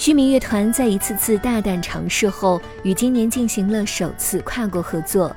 [0.00, 5.30] 须弥乐团在一次次大胆尝试后，于今年进行了首次跨国合作，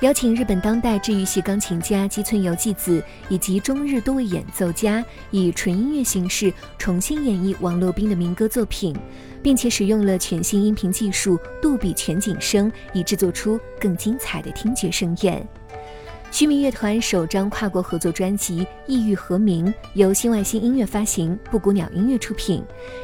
[0.00, 8.94] 邀请日本当代治愈系钢琴家吉村由纪子以及中日多位演奏家，以纯音乐形式重新演绎王洛宾的民歌作品，
[9.42, 15.48] 并且使用了全新音频技术杜比全景声，以制作出更精彩的听觉盛宴。
[16.30, 22.62] 须弥乐团首张跨国合作专辑《异域和鸣》由新外星音乐发行，布谷鸟音乐出品。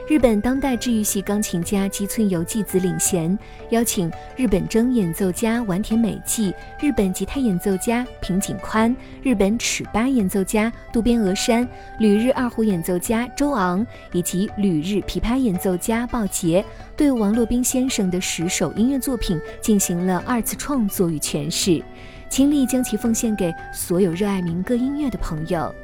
[0.09, 3.37] 日本当代治愈系钢琴家吉村由纪子领衔，
[3.71, 11.69] 邀请日本筝演奏家丸田美纪、日本吉他演奏家平井宽、日本尺八演奏家渡边峨山、
[11.99, 16.65] 旅日二胡演奏家周昂以及旅日琵琶演奏家鲍杰，
[16.97, 21.83] 对王洛宾先生的十首音乐作品进行了二次创作与诠释。
[22.29, 25.75] 倾力将其奉献给所有热爱民歌音乐的朋友。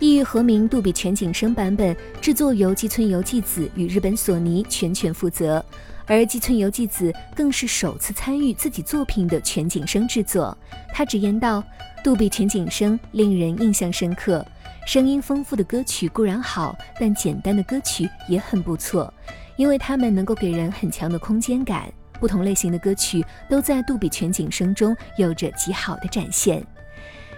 [0.00, 5.64] 异域和鸣杜比全景声版本制作由吉村由纪子与日本索尼全权负责，
[6.04, 10.56] 而吉村由纪子更是首次参与自己作品的全景声制作。
[10.92, 11.62] 他直言道
[12.02, 14.44] ：“杜比全景声令人印象深刻，
[14.84, 19.12] 声音丰富的歌曲固然好，但简单的歌曲也很不错，
[19.56, 26.64] 因为它们能够给人很强的空间感。”不同类型的歌曲都在杜比全景声中有着极好的展现。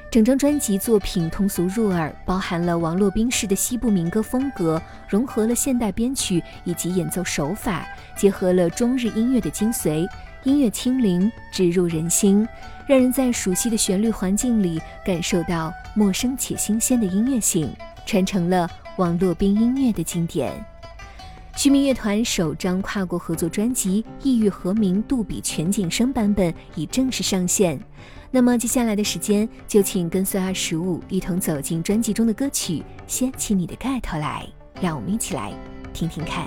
[0.09, 7.84] 整张专辑作品通俗入耳，包含了王洛宾式的西部民歌风格，融合了现代编曲以及演奏手法，
[8.16, 10.06] 结合了中日音乐的精髓，
[10.44, 12.47] 音乐轻灵，直入人心，
[12.87, 17.69] 让人在熟悉的旋律环境里感受到陌生且新鲜的音乐性，
[18.06, 20.54] 传承了王洛宾音乐的经典。
[21.56, 27.81] 须弥乐团首张跨国合作专辑《异域和鸣》杜比全景声版本已正式上线。
[28.31, 34.47] 那么接下来的时间，就请跟随二十五一同走进专辑中的歌曲，掀起你的盖头来，
[34.83, 35.50] 让我们一起来
[35.94, 36.47] 听听看。